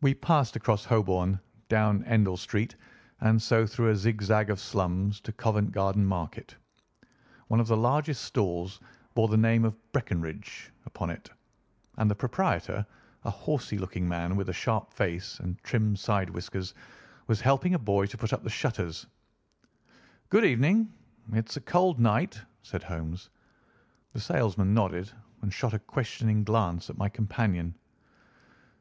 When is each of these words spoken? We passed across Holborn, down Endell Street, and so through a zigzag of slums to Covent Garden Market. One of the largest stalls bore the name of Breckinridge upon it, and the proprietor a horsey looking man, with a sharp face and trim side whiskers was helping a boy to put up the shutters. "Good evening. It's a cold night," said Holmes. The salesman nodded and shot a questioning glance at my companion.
We 0.00 0.12
passed 0.12 0.56
across 0.56 0.84
Holborn, 0.86 1.38
down 1.68 2.02
Endell 2.02 2.36
Street, 2.36 2.74
and 3.20 3.40
so 3.40 3.64
through 3.64 3.90
a 3.90 3.94
zigzag 3.96 4.50
of 4.50 4.58
slums 4.58 5.20
to 5.20 5.30
Covent 5.30 5.70
Garden 5.70 6.04
Market. 6.04 6.56
One 7.46 7.60
of 7.60 7.68
the 7.68 7.76
largest 7.76 8.24
stalls 8.24 8.80
bore 9.14 9.28
the 9.28 9.36
name 9.36 9.64
of 9.64 9.76
Breckinridge 9.92 10.72
upon 10.84 11.10
it, 11.10 11.30
and 11.96 12.10
the 12.10 12.16
proprietor 12.16 12.84
a 13.22 13.30
horsey 13.30 13.78
looking 13.78 14.08
man, 14.08 14.34
with 14.34 14.48
a 14.48 14.52
sharp 14.52 14.92
face 14.92 15.38
and 15.38 15.62
trim 15.62 15.94
side 15.94 16.30
whiskers 16.30 16.74
was 17.28 17.40
helping 17.42 17.72
a 17.74 17.78
boy 17.78 18.06
to 18.06 18.18
put 18.18 18.32
up 18.32 18.42
the 18.42 18.50
shutters. 18.50 19.06
"Good 20.28 20.44
evening. 20.44 20.92
It's 21.32 21.56
a 21.56 21.60
cold 21.60 22.00
night," 22.00 22.42
said 22.64 22.82
Holmes. 22.82 23.30
The 24.12 24.18
salesman 24.18 24.74
nodded 24.74 25.12
and 25.40 25.52
shot 25.54 25.72
a 25.72 25.78
questioning 25.78 26.42
glance 26.42 26.90
at 26.90 26.98
my 26.98 27.08
companion. 27.08 27.76